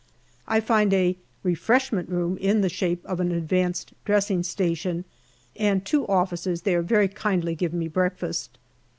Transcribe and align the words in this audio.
I 0.47 0.61
find 0.61 0.95
a" 0.95 1.15
refreshment 1.43 2.09
room" 2.09 2.35
in 2.49 2.61
the 2.61 2.69
shape 2.69 3.05
of 3.05 3.19
an 3.19 3.31
advanced 3.31 3.93
dressing 4.03 4.41
station, 4.41 5.05
and 5.55 5.85
two 5.85 6.07
officers 6.07 6.63
there 6.63 6.81
very 6.81 7.07
kindly 7.07 7.53
give 7.53 7.71
me 7.71 7.87
breakfast. 7.87 8.57